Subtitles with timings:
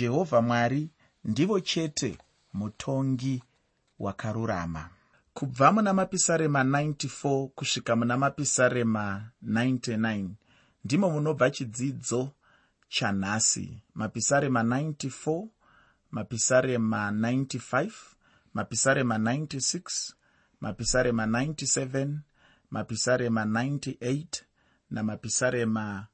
[0.00, 0.90] jehovha mwari
[1.24, 2.18] ndivo chete
[2.52, 3.42] mutongi
[3.98, 4.88] wakarurama.
[5.34, 10.28] Kubva muna mapisarema 94 kusvika muna mapisarema 99
[10.84, 12.30] ndimo munobva chidzidzo
[12.88, 15.46] chanhasi mapisarema 94
[16.10, 17.90] mapisarema 95
[18.54, 20.12] mapisarema 96
[20.60, 22.16] mapisarema 97
[22.70, 24.26] mapisarema 98
[24.90, 26.06] namapisarema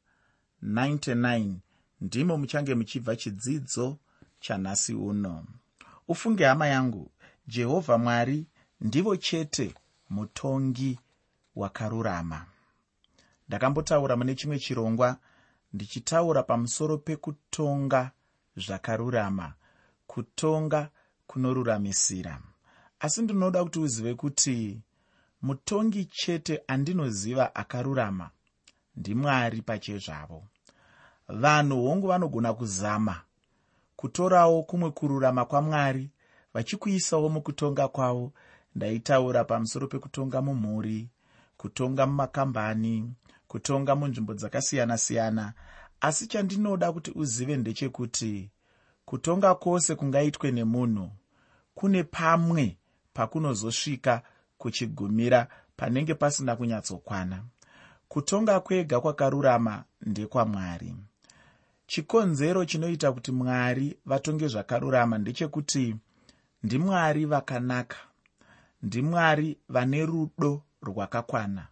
[0.63, 1.55] 99
[2.03, 3.99] ndimo muchange muchibva chidzidzo
[4.41, 5.45] chanhasi uno.
[6.09, 7.11] Ufunge hama yangu
[7.47, 8.47] jehovha mwari
[8.81, 9.75] ndivo chete
[10.11, 10.99] mutongi
[11.57, 12.47] wakarurama.
[13.49, 15.17] Ndakambotaura mune chimwe chirongwa
[15.73, 18.11] ndichitaura pamusoro pekutonga
[18.57, 19.55] zvakarurama
[20.07, 20.91] kutonga
[21.27, 22.41] kunoruramisira.
[23.01, 24.81] Asi ndinoda kuti uzive kuti
[25.43, 28.31] mutongi chete andinoziva akarurama
[28.97, 30.45] ndimwari pachezvavo
[31.33, 33.21] vanhu hongu vanogona kuzama
[33.97, 36.11] kutorawo kumwe kururama kwamwari
[36.55, 38.33] vachikuisawo mukutonga kwavo
[38.75, 41.09] ndaitaura pamusoro pekutonga mumhuri
[41.57, 43.13] kutonga mumakambani
[43.49, 45.53] kutonga munzvimbo dzakasiyana-siyana.
[46.01, 48.51] Asi chandinoda kuti uzive ndechekuti
[49.05, 51.11] kutonga kwose kungaitwe nemunhu
[51.75, 52.77] kune pamwe
[53.13, 54.23] pakunozosvika
[54.59, 57.43] kuchigumira panenge pasina kunyatsokwana.
[58.09, 60.95] Kutonga kwega kwakarurama ndekwamwari
[61.93, 65.97] chikonzero chinoita kuti mwari vatonge zvakarurama ndechekuti
[66.63, 67.97] ndimwari vakanaka
[68.83, 71.67] ndimwari vane rudo rwakakwana.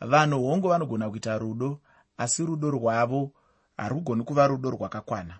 [0.00, 1.80] Vanhu hongu vanogona kuita rudo
[2.16, 3.32] asi rudo rwavo
[3.76, 5.38] harugoni kuva rudo rwakakwana.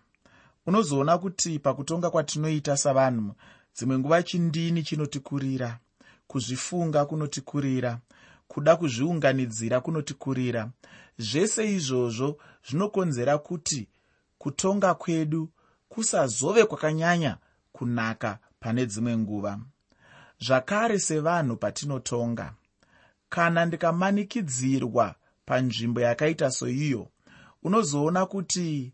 [0.67, 3.35] Unozoona kuti pakutonga kwatinoita savanhu
[3.77, 5.79] dzimwe nguva chindini chinotikurira
[6.27, 7.99] kuzvifunga kunotikurira
[8.49, 10.71] kuda kuzviunganidzira kunotikurira.
[11.19, 12.37] Zvese izvozvo
[12.69, 13.89] zvinokonzera kuti
[14.45, 15.49] kutonga kwedu
[15.89, 17.37] kusazove kwakanyanya
[17.73, 19.59] kunaka pane dzimwe nguva.
[20.41, 22.55] Zvakare sevanhu patinotonga
[23.29, 25.15] kana ndikamanikidzirwa
[25.47, 27.09] panzvimbo yakaita soiyo
[27.63, 28.93] unozoona kuti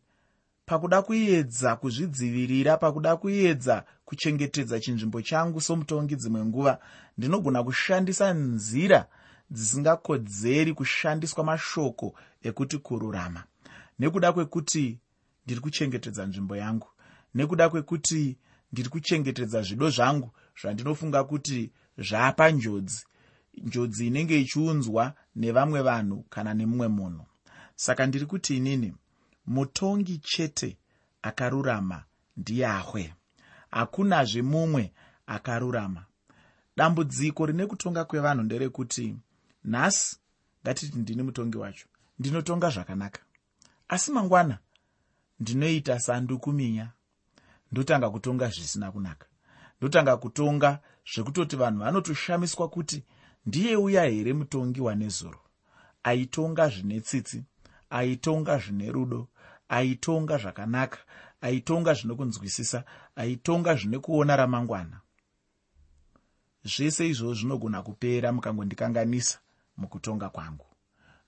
[0.67, 6.79] pakuda kuedza kuzvidzivirira pakuda kuedza kuchengetedza chinzvimbo changu somutongi dzimwe nguva
[7.19, 9.07] ndinogona kushandisa nzira
[9.51, 13.43] dzisingakodzeri kushandiswa mashoko ekuti kururama.
[13.99, 14.99] Nekuda kwekuti
[15.45, 16.89] ndiri kuchengetedza nzvimbo yangu.
[17.35, 18.39] Nekuda kwekuti
[18.73, 20.31] ndiri kuchengetedza zvido zvangu
[20.61, 23.05] zvandinofunga kuti zvaapa njodzi.
[23.55, 27.27] Njodzi inenge ichiunzwa nevamwe vanhu kana nemumwe munhu.
[27.75, 28.95] Saka ndiri kuti inini
[29.47, 30.77] mutongi chete
[31.23, 32.05] akarurama
[32.37, 33.15] ndiyahwe
[33.71, 34.93] hakunazve mumwe
[35.27, 36.05] akarurama.
[36.77, 39.17] Dambudziko rine kutonga kwevanhu nderekuti
[39.65, 40.17] nhasi
[40.63, 41.87] ngatiti ndini mutongi wacho.
[42.19, 43.21] Ndinotonga zvakanaka.
[43.89, 44.59] Asi mangwana
[45.41, 46.93] ndinoita sandukuminya
[47.73, 49.27] ndotanga kutonga zvisina kunaka.
[49.79, 50.79] Ndotanga kutonga
[51.15, 53.05] zvekutoti vanhu vanotoshamiswa kuti
[53.47, 55.41] ndiye uya here mutongi wanezuro
[56.03, 57.45] aitonga zvine tsitsi
[57.91, 59.29] aitonga zvine rudo
[59.69, 60.99] aitonga zvakanaka
[61.41, 62.85] aitonga zvino kunzwisisa
[63.17, 65.01] aitonga zvine kuona ramangwana.
[66.65, 69.39] Zvese izvozvo zvinogona kupera mukangondikanganisa
[69.77, 70.67] mukutonga kwangu.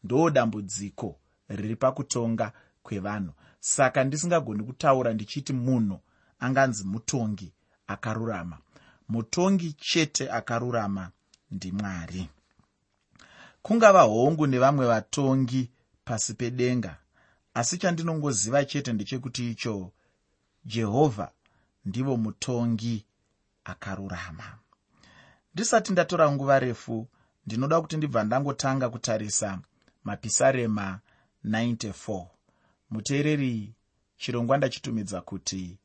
[0.04, 2.52] Ndo dambudziko riri pakutonga
[2.82, 3.32] kwevanhu
[3.64, 6.00] saka ndisingagoni kutaura ndichiti munhu
[6.38, 7.52] anganzi mutongi
[7.86, 8.58] akarurama.
[9.08, 11.10] Mutongi chete akarurama
[11.50, 12.28] ndimwari
[13.62, 15.70] kungava hongu nevamwe vatongi
[16.04, 16.96] pasi pedenga
[17.54, 19.92] asi chandinongoziva chete ndechekuti icho
[20.64, 21.30] jehovha
[21.84, 23.04] ndivo mutongi
[23.64, 24.58] akarurama.
[25.54, 27.08] Ndisati ndatora nguva refu
[27.46, 29.58] ndinoda kuti ndibva ndangotanga kutarisa
[30.04, 31.00] mapisarema
[31.44, 32.26] 94
[32.92, 33.74] muteereri
[34.16, 35.78] chirongwa ndachitumidza kuti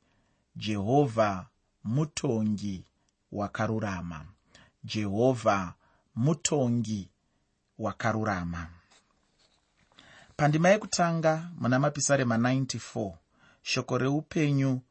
[0.55, 1.47] jehovha
[1.83, 2.85] mutongi
[3.31, 4.25] wakarurama.
[4.83, 5.73] Jehovha
[6.15, 7.09] mutongi
[7.79, 8.69] wakarurama.
[10.37, 13.13] Pandima yekutanga muna mapisarema 94
[13.61, 14.81] shoko reupenyu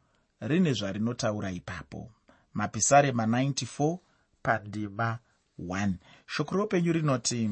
[0.41, 2.11] rine zvarinotaura ipapo.
[2.55, 3.99] Mapisarema 94
[4.43, 5.19] pandima
[5.59, 5.93] 1
[6.27, 7.51] shoko reupenyu rinoti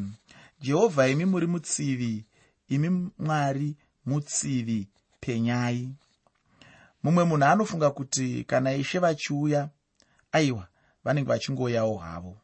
[0.60, 2.24] jehovha imi muri mutsivi
[2.68, 3.76] imi mwari
[4.06, 4.88] mutsivi
[5.20, 5.94] penyai.
[7.02, 9.68] Mumwe munhu anofunga kuti kana ishe vachiuya
[10.32, 10.68] aiwa
[11.04, 12.36] vanenge vachingouyawo havo.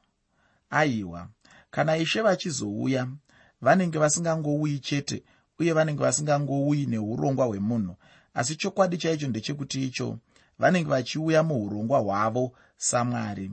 [0.70, 1.28] Aiwa
[1.70, 3.08] kana ishe vachizouya
[3.62, 5.22] vanenge vasingangouyi chete
[5.58, 7.96] uye vanenge vasingangouyi neurongwa hwemunhu.
[8.34, 10.18] Asi chokwadi chaicho ndechekuti icho
[10.58, 13.50] vanenge vachiuya muurongwa hwavo samwari.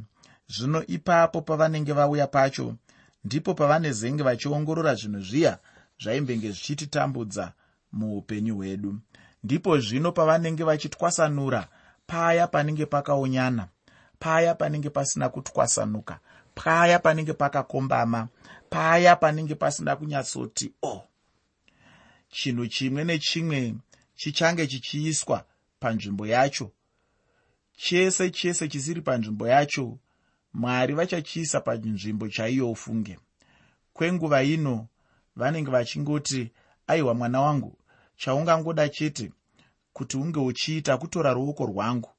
[0.48, 2.75] Zvino ipapo pavanenge vauya pacho
[3.24, 5.59] ndipo pavanezenge vachiongorora zvinhu zviya
[6.00, 7.54] zvaimbenge zvichititambudza
[7.91, 8.99] muupenyu hwedu
[9.43, 11.67] ndipo zvino pavanenge vachitwasanura
[12.07, 13.67] paya panenge pakaonyana
[14.19, 16.19] paya panenge pasina kutwasanuka
[16.55, 18.27] paya panenge pakakombama
[18.69, 21.03] paya panenge pasina kunyatsoti o oh.
[22.29, 23.75] chinhu chimwe nechimwe
[24.15, 25.45] chichange chichiiswa
[25.79, 26.71] panzvimbo yacho
[27.77, 29.97] chese chese chisiri panzvimbo yacho
[30.53, 33.19] mwari vachachiisa panzvimbo chaiyo ufunge
[33.93, 34.87] kwenguva ino
[35.35, 36.51] vanenge vachingoti
[36.87, 37.77] aiwa mwana wangu
[38.17, 39.31] chaungangoda chete
[39.93, 42.09] kuti unge uchiita kutora ruoko rwangu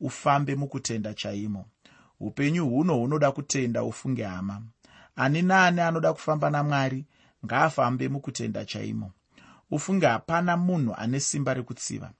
[0.00, 1.64] ufambe mukutenda chaimo.
[2.20, 4.62] Upenyu huno hunoda kutenda ufunge hama.
[5.16, 7.04] Ani naani anoda kufamba namwari
[7.46, 9.12] ngaafambe mukutenda chaimo.
[9.70, 12.10] Ufunge hapana munhu ane simba rekutsiva.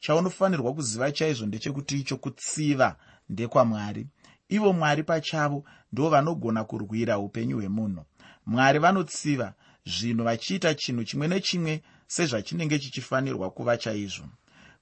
[0.00, 2.96] Chaunofanirwa kuziva chaizvo ndechekuti icho kutsiva
[3.28, 4.06] ndekwamwari.
[4.48, 8.04] Ivo mwari pachavo ndo vanogona kurwira upenyu hwemunhu.
[8.46, 9.54] Mwari vanotsiva
[9.86, 14.26] zvinhu vachiita chinhu chimwe nechimwe sezvachinenge chichifanirwa kuva chaizvo.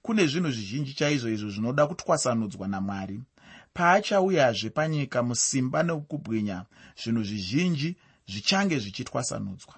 [0.03, 3.21] Kune zvinhu zvizhinji chaizvo izvo zvinoda kutwasanudzwa namwari.
[3.75, 6.65] Paachauyazve panyika musimba nekubwinya
[7.03, 7.97] zvinhu zvizhinji
[8.29, 9.75] zvichange zvichitwasanudzwa.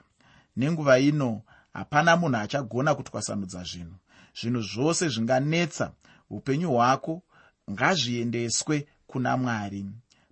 [0.56, 1.42] Nenguva ino
[1.72, 3.96] hapana munhu achagona kutwasanudza zvinhu.
[4.40, 5.92] Zvinhu zvose zvinganetsa
[6.30, 7.22] upenyu hwako
[7.70, 9.86] ngazviendeswe kuna mwari.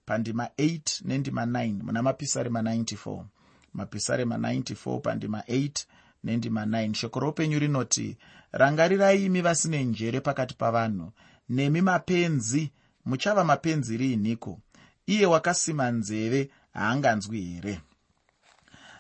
[0.07, 3.25] Pandima 8 nendima 9 muna mapisarema 94
[3.75, 5.85] mapisarema 94 pandima 8
[6.25, 8.17] nendima 9 shoko roupenyu rinoti
[8.53, 11.13] rangarirai imi vasine njere pakati pavanhu.
[11.49, 12.73] Nemi mapenzi.
[13.05, 14.61] Muchava mapenzi riiniko
[15.07, 17.81] iye wakasima nzeve haanganzwi here?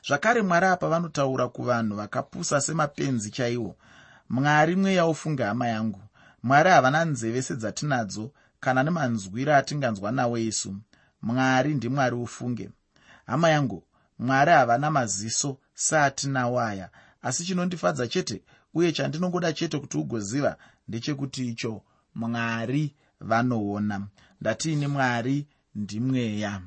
[0.07, 3.77] Zvakare mwari apa vanotaura kuvanhu vakapusa semapenzi chaiwo.
[4.29, 6.01] Mwari mweya ufunge hama yangu.
[6.43, 8.31] Mwari havana nzeve sedzatinadzo
[8.61, 10.77] kana nemanzwiro atinganzwa nawo isu
[11.23, 12.71] mwari ndimwari ufunge.
[13.27, 13.85] Hama yangu
[14.19, 16.91] mwari havana maziso seatinawo aya
[17.23, 18.43] asi chinondifadza chete
[18.75, 20.57] uye chandinongoda chete kuti ugoziva
[20.89, 21.83] ndechekuti icho
[22.15, 24.07] mwari vanoona.
[24.41, 25.47] Ndatiini mwari?
[25.75, 26.63] Ndimweya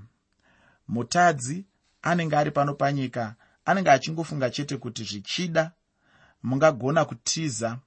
[0.87, 1.65] mutadzi
[2.01, 3.35] anenge ari pano panyika
[3.65, 5.71] anenge achingofunga chete kuti zvichida
[6.43, 7.77] mungagona kutiza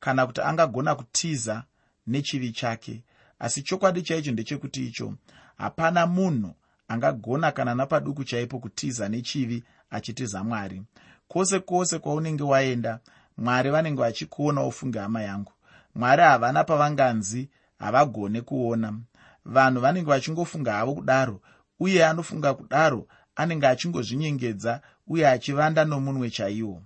[0.00, 1.64] kana kuti angagona kutiza
[2.06, 3.04] nechivi chake.
[3.38, 5.14] Asi chokwadi chaicho ndechekuti icho
[5.56, 6.54] hapana munhu
[6.88, 10.82] angagona kana napaduku chaipo kutiza nechivi achitiza mwari.
[11.28, 13.00] Kwose kwose kwaunenge waenda
[13.36, 15.52] mwari vanenge vachikuona ufunge hama yangu.
[15.94, 17.48] Mwari havana pavanganzi
[17.78, 18.98] havagone kuona.
[19.44, 21.40] Vanhu vanenge vachingofunga havo kudaro
[21.80, 26.82] uye anofunga kudaro anenge achingozvinyengedza uye achivanda nomunwe chaiwo.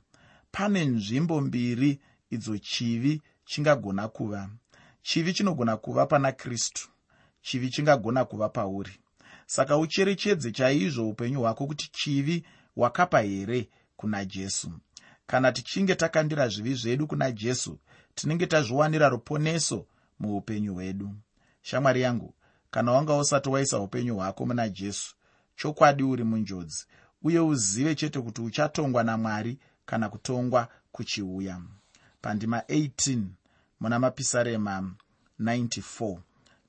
[0.50, 2.00] Pane nzvimbo mbiri
[2.30, 4.48] idzo chivi chingagona kuva.
[5.02, 6.88] Chivi chinogona kuva pana kristu
[7.42, 8.92] chivi chingagona kuva pauri
[9.50, 12.44] saka ucherechedze chaizvo upenyu hwako kuti chivi
[12.76, 14.72] wakapa here kuna jesu.
[15.26, 17.78] Kana tichinge takandira zvivi zvedu kuna jesu
[18.14, 19.86] tinenge tazviwanira ruponeso
[20.18, 21.14] muupenyu hwedu.
[21.62, 22.34] Shamwari yangu
[22.70, 25.14] kana wanga usati waisa upenyu hwako muna jesu
[25.56, 26.86] chokwadi uri munjodzi
[27.22, 31.62] uye uzive chete kuti uchatongwa namwari kana kutongwa kuchiuya.
[32.20, 33.22] Pandima 18
[33.80, 34.94] muna mapisarema
[35.40, 36.18] 94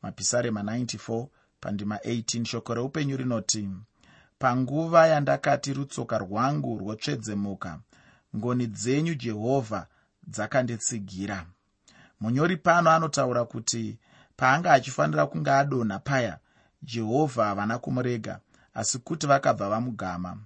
[0.01, 1.27] mapisarema 94
[1.61, 3.69] pandima 18 shoko reupenyu rinoti
[4.39, 7.79] panguva yandakati rutsoka rwangu rwotsvedzemuka
[8.35, 9.87] ngoni dzenyu jehovha
[10.27, 11.45] dzakanditsigira
[12.19, 13.97] munyori pano anotaura kuti
[14.35, 16.39] paanga achifanira kunge adonha paya
[16.83, 18.39] jehovha havana kumurega
[18.73, 20.37] asi kuti vakabva vamugama.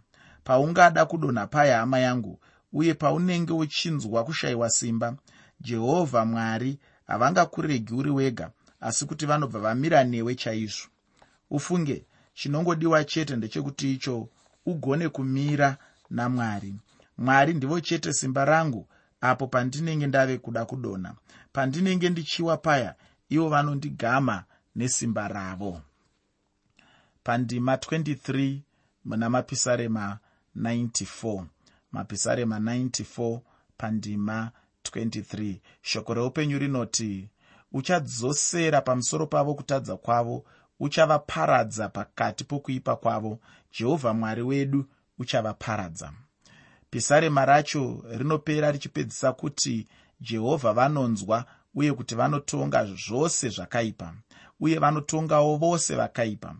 [0.43, 2.39] Paungada kudonha paya hama yangu
[2.73, 5.15] uye paunenge uchinzwa kushayiwa simba
[5.61, 10.88] jehovha mwari havangakuregi uri wega asi kuti vanobva vamira newe chaizvo
[11.50, 14.29] ufunge chinongodiwa chete ndechekuti icho
[14.65, 15.77] ugone kumira
[16.09, 16.75] namwari.
[17.17, 18.88] Mwari ndivo chete simba rangu
[19.21, 21.15] apo pandinenge ndave kuda kudonha
[21.53, 22.95] pandinenge ndichiwa paya
[23.29, 24.43] ivo vanondigama
[24.75, 25.81] nesimba ravo.
[27.23, 28.59] Pandima 23
[29.05, 30.19] muna mapisarema
[30.57, 31.45] 94
[31.91, 33.39] mapisarema 94
[33.77, 34.51] pandima
[34.83, 37.29] 23 shoko reupenyu rinoti
[37.71, 40.45] uchadzosera pamusoro pavo kutadza kwavo
[40.83, 43.39] uchavaparadza pakati pokuipa kwavo.
[43.79, 44.85] Jehovha mwari wedu
[45.19, 46.13] uchavaparadza.
[46.89, 49.87] Pisarema racho rinopera richipedzisa kuti
[50.21, 54.13] jehovha vanonzwa uye kuti vanotonga zvose zvakaipa
[54.59, 56.55] uye vanotongawo vose vakaipa.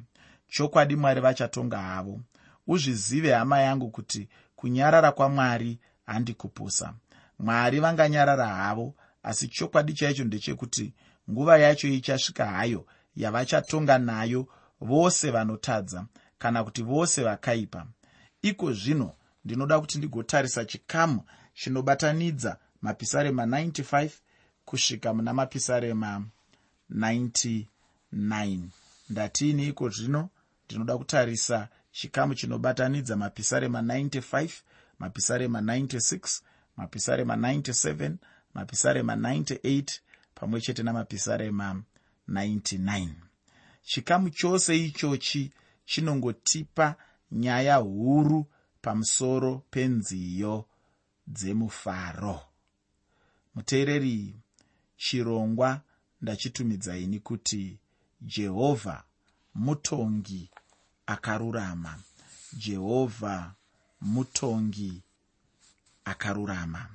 [0.48, 2.22] Chokwadi mwari vachatonga havo.
[2.68, 6.94] Uzvizive hama yangu kuti kunyarara kwamwari handikupusa.
[7.39, 10.94] Mwari vanganyarara havo asi chokwadi chaicho ndechekuti
[11.32, 14.48] nguva yacho ichasvika hayo yavachatonga nayo
[14.82, 16.05] vose vanotadza
[16.38, 17.88] kana kuti vose vakaipa.
[18.41, 19.15] Iko zvino
[19.46, 24.10] ndinoda kuti ndigotarisa chikamu chinobatanidza mapisarema 95
[24.65, 26.25] kusvika muna mapisarema
[26.91, 28.60] 99
[29.10, 30.29] ndatiini iko zvino
[30.65, 34.50] ndinoda kutarisa chikamu chinobatanidza mapisarema 95
[35.00, 36.41] mapisarema 96
[36.77, 38.15] mapisarema 97
[38.53, 40.00] mapisarema 98
[40.36, 41.84] pamwe chete namapisarema
[42.30, 43.10] 99
[43.84, 45.51] chikamu chose ichochi
[45.86, 46.96] chinongotipa
[47.32, 48.46] nyaya huru
[48.82, 50.65] pamusoro penziyo
[51.27, 52.42] dzemufaro.
[53.56, 54.36] Muteereri
[54.98, 55.82] chirongwa
[56.22, 57.80] ndachitumidzaini kuti
[58.22, 59.03] jehovha
[59.56, 60.50] mutongi
[61.06, 62.00] akarurama.
[62.53, 63.53] Jehovha
[64.01, 65.03] mutongi
[66.06, 66.89] akarurama.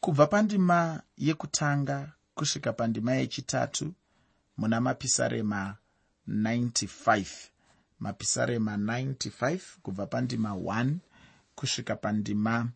[0.00, 3.94] Kubva pandima yekutanga kusvika pandima yechitatu
[4.56, 5.76] muna mapisarema
[6.28, 7.26] 95
[7.98, 10.94] mapisarema 95 kubva pandima 1
[11.54, 12.68] kusvika pandima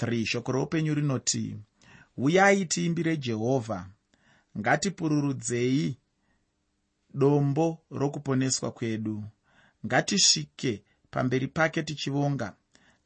[0.00, 1.56] 3 shoko roupenyu rinoti
[2.16, 3.88] uyai tiimbire jehovha
[4.58, 5.96] ngatipururudzei
[7.14, 9.24] dombo rokuponeswa kwedu.
[9.86, 12.56] Ngatisvike pamberi pake tichivonga.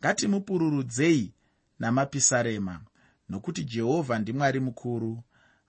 [0.00, 1.32] Ngatimupururudzei
[1.78, 2.80] namapisarema
[3.28, 5.22] nokuti jehovha ndimwari mukuru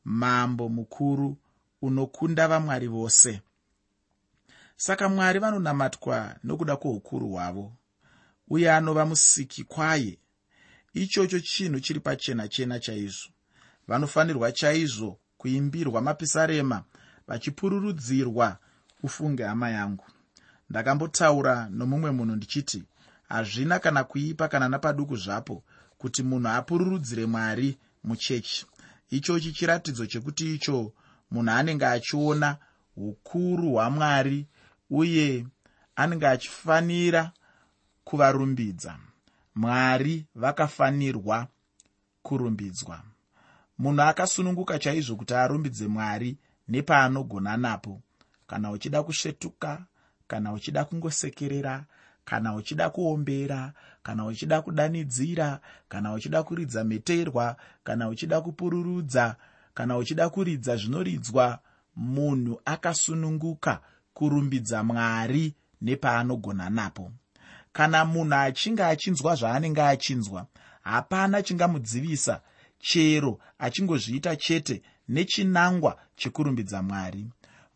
[0.10, 1.38] mambo mukuru
[1.82, 3.42] unokunda vamwari vose.
[4.76, 7.74] Saka mwari vanonamatwa nokuda kwoukuru hwavo
[8.48, 10.18] uye anova musiki kwaye.
[10.94, 13.30] Ichocho chinhu chiri pachena chena chaizvo.
[13.88, 16.84] Vanofanirwa chaizvo kuimbirwa mapisarema
[17.28, 18.58] vachipururudzirwa
[19.04, 20.06] ufunge hama yangu.
[20.70, 22.84] Ndakambotaura nomumwe munhu ndichiti
[23.28, 25.64] hazvina kana kuipa kana napaduku zvapo
[25.98, 28.66] kuti munhu apururudzire mwari muchechi
[29.10, 30.94] ichochi chiratidzo chekuti icho
[31.32, 32.58] munhu anenge achiona
[32.98, 34.48] ukuru hwamwari
[34.90, 35.46] uye
[35.96, 37.32] anenge achifanira
[38.04, 38.98] kuvarumbidza.
[39.56, 41.48] Mwari vakafanirwa
[42.24, 43.02] kurumbidzwa.
[43.78, 46.38] Munhu akasununguka chaizvo kuti arumbidze mwari
[46.68, 48.02] nepaanogona napo
[48.48, 49.86] kana uchida kusvetuka
[50.28, 51.86] kana uchida kungosekerera
[52.30, 55.60] kana uchida kuombera kana uchida kudanidzira
[55.90, 59.36] kana uchida kuridza meterwa kana uchida kupururudza
[59.74, 61.60] kana uchida kuridza zvinoridzwa
[61.96, 63.82] munhu akasununguka
[64.14, 67.12] kurumbidza mwari nepaanogona napo.
[67.74, 70.46] Kana munhu achinge achinzwa zvaanenge achinzwa
[70.82, 72.42] hapana chingamudzivisa
[72.80, 77.28] chero achingozviita chete nechinangwa chekurumbidza mwari.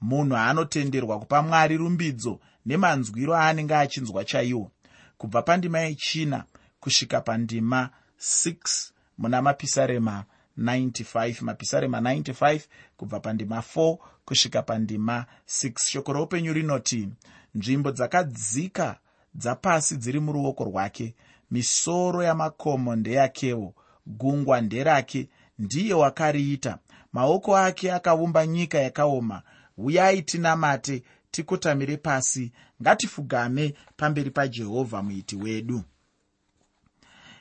[0.01, 4.71] Munhu anotenderwa kupa mwari rumbidzo nemanzwiro aanenge achinzwa chaiwo.
[5.17, 6.43] Kubva pandima yechina
[6.79, 7.89] kusvika pandima
[8.19, 10.25] 6 muna mapisarema
[10.57, 12.61] 95 mapisarema 95
[12.97, 17.09] kubva pandima 4 kusvika pandima 6 shoko roupenyu rinoti
[17.55, 18.99] nzvimbo dzakadzika
[19.35, 21.15] dzapasi dziri muruoko rwake.
[21.51, 23.73] Misoro yamakomo ndeyakewo
[24.07, 25.29] gungwa nderake
[25.59, 26.77] ndiye wakariita.
[27.13, 29.41] Maoko ake akaumba nyika yakaoma.
[29.77, 32.51] Uyai tinamate tikotamire pasi.
[32.81, 35.83] Ngatifugame pamberi pajehovha muiti wedu.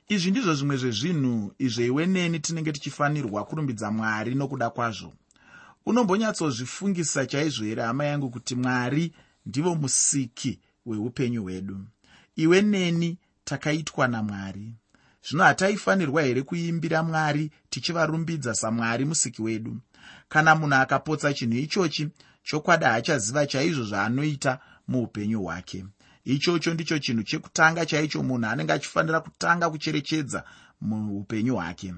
[0.09, 5.13] Izvi ndizvo zvimwe zvezvinhu izvo iwe neni tinenge tichifanirwa kurumbidza mwari nokuda kwazvo.
[5.87, 9.13] Unombonyatsozvifungisa chaizvo here hama yangu kuti mwari
[9.47, 11.79] ndivo musiki hweupenyu hwedu?
[12.37, 14.75] Iwe neni takaitwa namwari.
[15.29, 19.77] Zvino hataifanirwa here kuimbira mwari tichivarumbidza samwari musiki wedu?
[20.29, 22.09] Kana munhu akapotsa chinhu ichochi
[22.43, 24.59] chokwadi haachaziva chaizvo zvaanoita
[24.89, 25.85] muupenyu hwake.
[26.25, 30.45] Ichocho ndicho chinhu chekutanga chaicho munhu anenge achifanira kutanga kucherechedza
[30.81, 31.95] muupenyu hwake.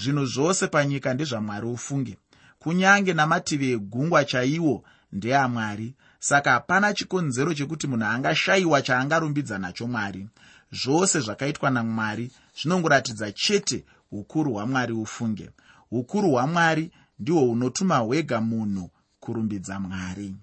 [0.00, 2.18] Zvinhu zvose panyika ndezvamwari ufunge.
[2.58, 10.28] Kunyange namativi egungwa chaiwo ndeamwari saka hapana chikonzero chekuti munhu angashayiwa chaangarumbidza nacho mwari.
[10.72, 15.50] Zvose zvakaitwa namwari zvinongoratidza chete ukuru hwamwari ufunge.
[15.90, 18.90] Ukuru hwamwari ndihwo unotuma hwega munhu
[19.24, 20.34] kurumbidza mwari.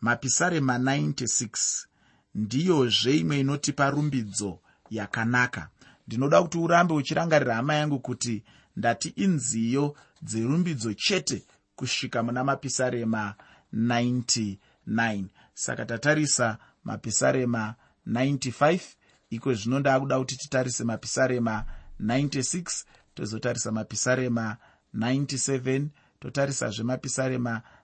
[0.00, 1.86] Mapisarema 96
[2.34, 4.58] ndiyozve imwe inotipa rumbidzo
[4.90, 5.68] yakanaka.
[6.06, 8.44] Ndinoda kuti urambe uchirangarira hama yangu kuti
[8.76, 11.44] ndati inziyo dzerumbidzo chete
[11.76, 13.34] kusvika muna mapisarema
[13.74, 15.24] 99
[15.54, 17.74] saka tatarisa mapisarema
[18.06, 18.80] 95
[19.30, 21.64] iko zvino ndaakuda kuti titarise mapisarema
[22.00, 22.84] 96
[23.14, 24.56] tozotarisa mapisarema
[24.94, 25.86] 97
[26.20, 27.77] totarisazve mapisarema 98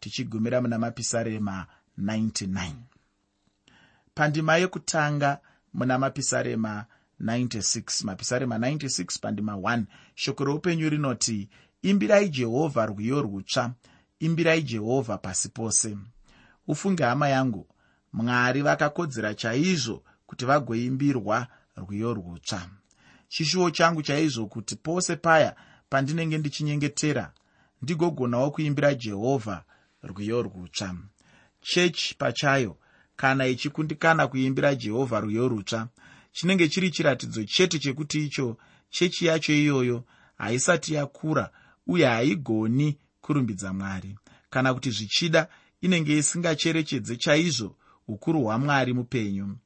[0.00, 1.66] tichigumira muna mapisarema
[1.98, 2.72] 99
[4.14, 5.38] pandima yekutanga
[5.74, 6.86] muna mapisarema
[7.20, 11.48] 96 mapisarema 96 pandima 1 shoko roupenyu rinoti
[11.82, 13.74] imbirai jehovha rwiyo rutsva.
[14.20, 15.96] Imbirai jehovha pasi pose.
[16.68, 17.66] Ufunge hama yangu
[18.12, 22.68] mwari vakakodzera chaizvo kuti vagoimbirwa rwiyo rutsva.
[23.28, 25.56] Chishuwo changu chaizvo kuti pose paya
[25.88, 27.32] pandinenge ndichinyengetera
[27.82, 29.64] ndigogonawo kuimbira jehovha
[30.02, 30.94] rwiyo rwutsva
[31.60, 32.76] chechi pachayo
[33.16, 35.88] kana ichikundikana kuimbira jehovha rwiyo rwutsva
[36.32, 38.56] chinenge chiri chiratidzo chete chekuti icho
[38.90, 40.04] chechi yacho iyoyo
[40.38, 41.50] haisati yakura
[41.86, 44.18] uye haigoni kurumbidza mwari.
[44.50, 45.48] Kana kuti zvichida
[45.80, 47.76] inenge isingacherechedze chaizvo
[48.08, 49.56] ukuru hwamwari mupenyu.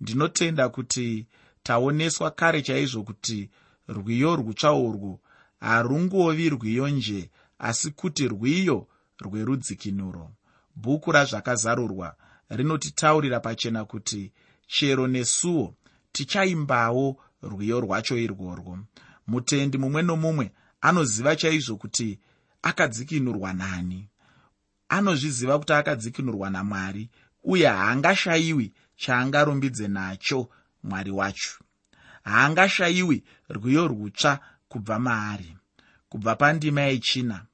[0.00, 1.26] Ndinotenda kuti
[1.62, 3.50] taoneswa kare chaizvo kuti
[3.88, 5.20] rwiyo rwutsva urwu
[5.60, 8.88] harungovi rwiyo nje asi kuti rwiyo
[9.18, 10.30] rwerudzikinuro.
[10.76, 12.16] Bhuku razvakazarurwa
[12.50, 14.32] rinotitaurira pachena kuti
[14.66, 15.74] chero nesuwo
[16.12, 18.78] tichaimbawo rwiyo rwacho irworwo.
[19.26, 22.18] Mutendi mumwe nomumwe anoziva chaizvo kuti
[22.62, 24.08] akadzikinurwa nani.
[24.88, 27.10] Anozviziva kuti akadzikinurwa namwari
[27.44, 30.48] uye haangashayiwi chaangarumbidze nacho
[30.82, 31.58] mwari wacho.
[32.22, 35.56] Haangashayiwi rwiyo rwutsva kubva maari.
[36.08, 37.46] Kubva pandima yechina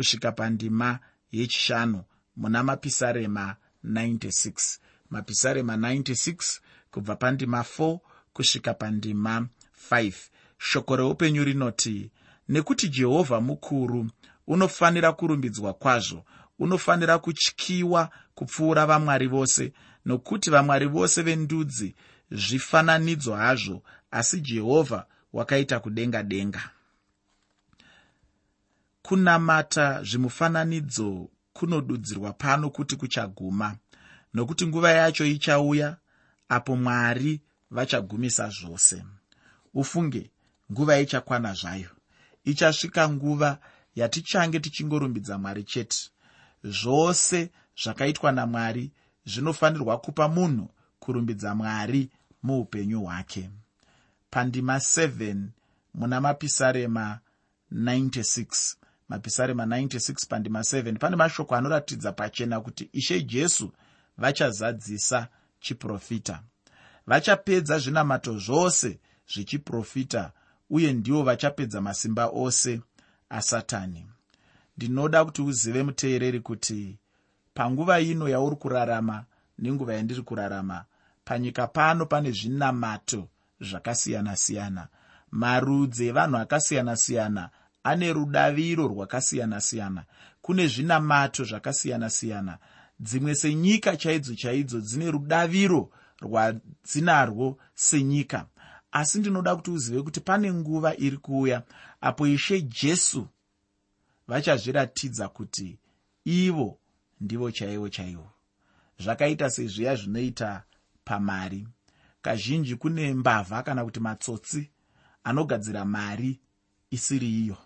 [0.00, 0.98] kusvika pandima
[1.32, 2.04] yechishanu
[2.36, 4.78] muna mapisarema 96
[5.10, 7.98] mapisarema 96 kubva pandima 4
[8.32, 9.48] kusvika pandima
[9.90, 10.12] 5
[10.58, 12.10] shoko reupenyu rinoti
[12.48, 14.10] nekuti jehovha mukuru
[14.46, 16.24] unofanira kurumbidzwa kwazvo
[16.58, 19.72] unofanira kutyiwa kupfuura vamwari vose
[20.04, 21.94] nokuti vamwari vose vendudzi
[22.30, 26.70] zvifananidzo hazvo asi jehovha wakaita kudenga denga
[29.10, 33.76] kunamata zvimufananidzo kunodudzirwa pano kuti kuchaguma
[34.34, 35.96] nokuti nguva yacho ichauya
[36.48, 37.40] apo mwari
[37.70, 39.04] vachagumisa zvose.
[39.74, 40.30] Ufunge
[40.72, 41.90] nguva ichakwana zvayo.
[42.44, 43.58] Ichasvika nguva
[43.94, 46.10] yatichange tichingorumbidza mwari chete.
[46.64, 47.50] Zvose
[47.82, 48.92] zvakaitwa namwari
[49.26, 52.10] zvinofanirwa kupa munhu kurumbidza mwari
[52.42, 53.50] muupenyu hwake.
[54.30, 55.36] Pandima 7
[55.94, 57.20] muna mapisarema
[57.72, 58.79] 96
[59.10, 63.72] mapisarema 96 pandima 7 pane mashoko anoratidza pachena kuti ishe jesu
[64.18, 65.28] vachazadzisa
[65.60, 66.42] chiprofita.
[67.06, 68.98] Vachapedza zvinamato zvose
[69.34, 70.32] zvechiprofita
[70.70, 72.80] uye ndivo vachapedza masimba ose
[73.28, 74.06] asatani.
[74.76, 76.98] Ndinoda kuti uzive muteereri kuti
[77.54, 79.24] panguva ino yauri kurarama
[79.58, 80.84] nenguva yandiri kurarama
[81.24, 83.28] panyika pano pane zvinamato
[83.60, 84.88] zvakasiyana-siyana.
[85.30, 87.50] Marudzi evanhu akasiyana-siyana
[87.82, 90.04] ane rudaviro rwakasiyana-siyana.
[90.42, 92.58] Kune zvinamato zvakasiyana-siyana.
[93.00, 95.90] Dzimwe senyika chaidzo chaidzo dzine rudaviro
[96.20, 98.46] rwadzinarwo senyika.
[98.92, 101.62] Asi ndinoda kuti uzive kuti pane nguva iri kuuya
[102.00, 103.26] apo ishe jesu
[104.28, 105.78] vachazviratidza kuti
[106.24, 106.78] ivo
[107.20, 108.30] ndivo chaivo chaivo.
[108.98, 110.62] Zvakaita sezviya zvinoita
[111.04, 111.68] pamari.
[112.22, 114.70] Kazhinji kune mbavha kana kuti matsotsi
[115.24, 116.40] anogadzira mari
[116.90, 117.56] isiri iyo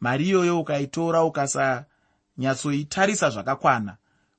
[0.00, 3.96] mari iyoyo ukaitora ukasanyatsoitarisa zvakakwana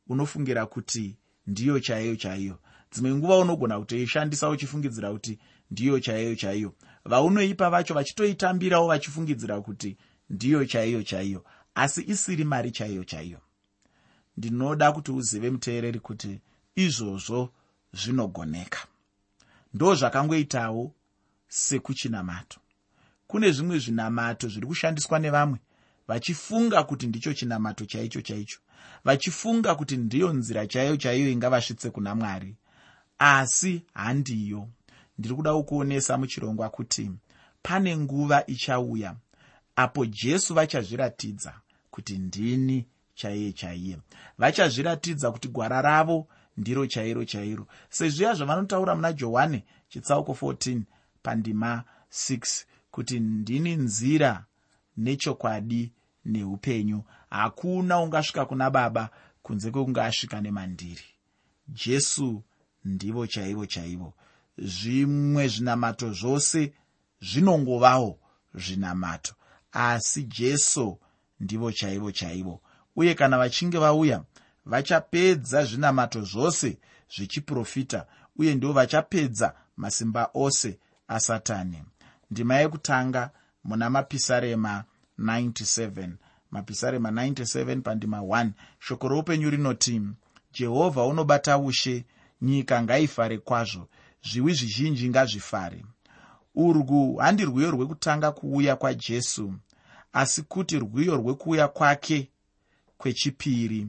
[0.07, 1.15] unofungira kuti
[1.47, 2.59] ndiyo chaiyo chaiyo.
[2.91, 5.39] Dzimwe nguva unogona kutoishandisa uchifungidzira kuti
[5.71, 6.73] ndiyo chaiyo chaiyo.
[7.05, 9.97] Vaunoipa vacho vachitoitambirawo vachifungidzira kuti
[10.29, 11.45] ndiyo chaiyo chaiyo
[11.75, 13.39] asi isiri mari chaiyo chaiyo.
[14.37, 16.41] Ndinoda kuti uzive muteereri kuti
[16.75, 17.53] izvozvo
[17.93, 18.79] zvinogoneka.
[19.73, 20.91] Ndo zvakangoitawo
[21.47, 22.59] sekuchinamato
[23.29, 25.59] kune zvimwe zvinamato zviri kushandiswa nevamwe
[26.07, 28.59] vachifunga kuti ndicho chinamato chaicho chaicho
[29.03, 32.55] vachifunga kuti ndiyo nzira chaiyo chaiyo ingavasvitse kuna mwari.
[33.19, 34.67] Asi handiyo.
[35.17, 37.11] Ndiri kuda kukuonesa muchirongwa kuti
[37.61, 39.15] pane nguva ichauya
[39.75, 41.53] apo jesu vachazviratidza
[41.91, 43.97] kuti ndini chaiye chaiye.
[44.37, 47.67] Vachazviratidza kuti gwara ravo ndiro chairo chairo.
[47.89, 50.81] Sezviya zvavanotaura muna johani chitsauko 14
[51.23, 54.45] pandima 6 kuti ndini nzira
[54.97, 55.91] nechokwadi
[56.25, 57.03] neupenyu.
[57.29, 59.09] Hakuna ungasvika kuna baba
[59.43, 61.03] kunze kwekunge asvika nemandiri.
[61.67, 62.43] Jesu
[62.85, 64.13] ndivo chaivo chaivo.
[64.57, 66.73] Zvimwe zvinamato zvose
[67.21, 68.19] zvinongovawo
[68.53, 69.33] zvinamato.
[69.71, 70.99] Asi jesu
[71.39, 72.61] ndivo chaivo chaivo.
[72.95, 74.23] Uye kana vachinge vauya
[74.65, 76.77] vachapedza zvinamato zvose
[77.15, 81.83] zvechiprofita uye ndivo vachapedza masimba ose asatani
[82.31, 83.31] ndima yekutanga
[83.63, 84.83] muna mapisarema
[85.19, 86.09] 97
[86.51, 90.01] mapisarema 97 pandima 1 shoko roupenyu rinoti
[90.53, 92.05] jehovha unobata ushe
[92.41, 93.87] nyika ngaifare kwazvo
[94.23, 95.85] zviwi zvizhinji ngazvifare.
[96.55, 99.53] Urwu handi rwiyo rwekutanga kuuya kwajesu
[100.13, 102.29] asi kuti rwiyo rwekuuya kwake
[102.97, 103.87] kwechipiri.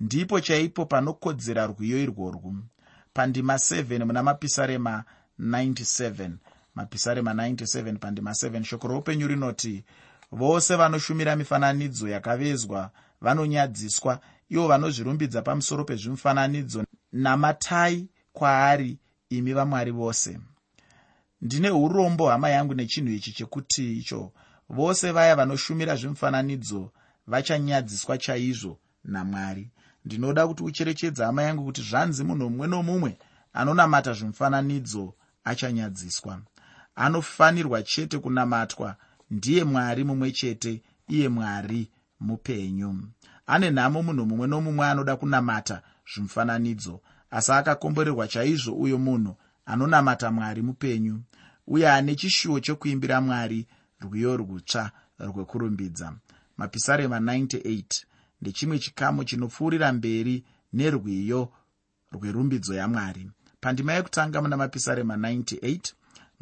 [0.00, 2.56] Ndipo chaipo panokodzera rwiyo irworwu.
[3.12, 5.04] Pandima 7 muna mapisarema
[5.40, 6.30] 97
[6.74, 9.84] mapisarema 97 pandima 7 shoko roupenyu rinoti
[10.32, 18.98] vose vanoshumira mifananidzo yakavezwa vanonyadziswa ivo vanozvirumbidza pamusoro pezvimufananidzo namatai kwaari
[19.30, 20.38] imi vamwari vose.
[21.40, 24.32] Ndine urombo hama yangu nechinhu ichi chekuti icho
[24.68, 26.90] vose vaya vanoshumira zvemufananidzo
[27.26, 29.70] vachanyadziswa chaizvo namwari.
[30.04, 33.18] Ndinoda kuti ucherechedza hama yangu kuti zvanzi munhu mumwe nomumwe
[33.52, 36.42] anonamata zvemufananidzo achanyadziswa
[36.94, 38.96] anofanirwa chete kunamatwa.
[39.30, 43.08] Ndiye mwari mumwe chete iye mwari mupenyu.
[43.46, 45.82] Ane nhamo munhu mumwe nomumwe anoda kunamata
[46.14, 51.22] zvimufananidzo asi akakomborerwa chaizvo uyo munhu anonamata mwari mupenyu
[51.66, 53.66] uye ane chishuwo chokuimbira mwari
[54.00, 56.12] rwiyo rwutsva rwekurumbidza.
[56.56, 57.82] Mapisarema 98
[58.40, 61.52] ndechimwe chikamu chinopfuurira mberi nerwiyo
[62.12, 63.30] rwerumbidzo yamwari
[63.60, 65.92] pandima yekutanga muna mapisarema 98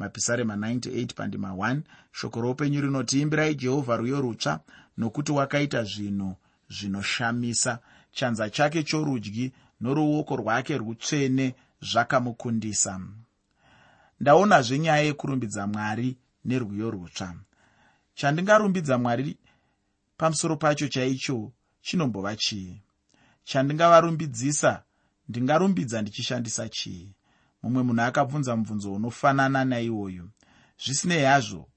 [0.03, 1.81] mapisarema 98 pandima 1
[2.13, 4.61] shoko roupenyu rinoti imbirai jehovha rwiyo rutsva
[4.99, 6.37] nokuti wakaita zvinhu
[6.69, 7.79] zvinoshamisa.
[8.13, 13.01] Chanza chake chorudyi noruoko rwake rutsvene zvakamukundisa.
[14.21, 17.35] Ndaonazve nyaya yekurumbidza mwari nerwiyo rutsva.
[18.15, 19.37] Chandingarumbidza mwari
[20.17, 22.81] pamusoro pacho chaicho chinombova chii?
[23.45, 24.83] Chandingavarumbidzisa
[25.29, 27.09] ndingarumbidza ndichishandisa chii
[27.63, 30.29] mumwe munhu akabvunza mubvunzo unofanana naiwoyo
[30.83, 31.69] zvisinei hazvo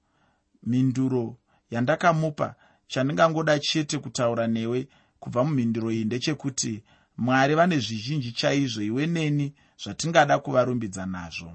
[0.62, 1.36] mhinduro
[1.70, 2.54] yandakamupa
[2.86, 4.88] chandingangoda chete kutaura newe
[5.20, 6.82] kubva mumhinduro iyi ndechekuti
[7.16, 11.52] mwari vane zvizhinji chaizvo iwe neni zvatingada kuvarumbidza nazvo.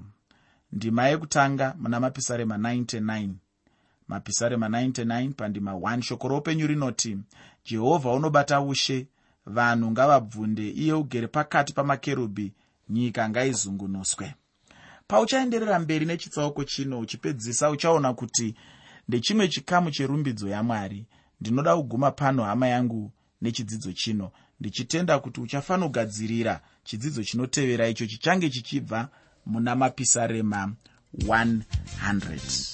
[0.72, 3.30] Ndima yekutanga muna mapisarema 99
[4.08, 7.18] mapisarema 99 pandima 1 shoko roupenyu rinoti
[7.64, 9.06] jehovha unobata ushe
[9.46, 12.52] vanhu ngavabvunde iye ugere pakati pamakerubhi
[12.92, 14.34] nyika ngaizungunuswe
[15.08, 18.54] pauchaenderera mberi nechitsauko chino uchipedzisa uchaona kuti
[19.08, 21.06] ndechimwe chikamu cherumbidzo yamwari
[21.40, 24.30] ndinoda kuguma pano hama yangu nechidzidzo chino.
[24.60, 29.08] Ndichitenda kuti uchafanogadzirira chidzidzo chinotevera icho chichange chichibva
[29.46, 30.72] muna mapisarema
[31.18, 32.72] 100